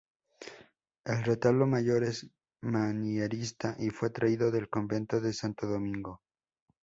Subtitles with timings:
[1.05, 2.27] El retablo mayor es
[2.61, 6.23] manierista y fue traído del convento de Santo Domingo.